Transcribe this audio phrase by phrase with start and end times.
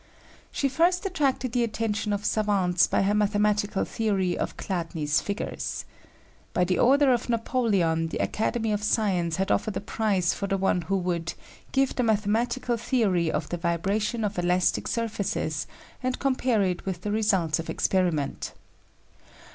[0.51, 5.85] She first attracted the attention of savants by her mathematical theory of Chladni's figures.
[6.55, 10.57] By the order of Napoleon, the Academy of Science had offered a prize for the
[10.57, 11.35] one who would
[11.71, 15.67] "Give the mathematical theory of the vibration of elastic surfaces
[16.01, 18.53] and compare it with the results of experiment."